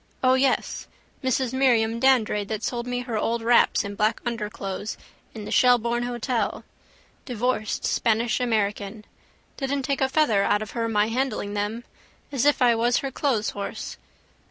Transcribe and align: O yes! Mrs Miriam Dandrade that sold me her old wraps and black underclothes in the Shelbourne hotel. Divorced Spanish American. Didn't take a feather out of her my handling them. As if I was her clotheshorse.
O 0.23 0.33
yes! 0.33 0.87
Mrs 1.23 1.53
Miriam 1.53 1.99
Dandrade 1.99 2.47
that 2.47 2.63
sold 2.63 2.87
me 2.87 3.01
her 3.01 3.19
old 3.19 3.43
wraps 3.43 3.83
and 3.83 3.95
black 3.95 4.19
underclothes 4.25 4.97
in 5.35 5.45
the 5.45 5.51
Shelbourne 5.51 6.01
hotel. 6.05 6.63
Divorced 7.25 7.85
Spanish 7.85 8.39
American. 8.39 9.05
Didn't 9.57 9.83
take 9.83 10.01
a 10.01 10.09
feather 10.09 10.41
out 10.43 10.63
of 10.63 10.71
her 10.71 10.89
my 10.89 11.09
handling 11.09 11.53
them. 11.53 11.83
As 12.31 12.45
if 12.45 12.63
I 12.63 12.73
was 12.73 12.97
her 13.01 13.11
clotheshorse. 13.11 13.97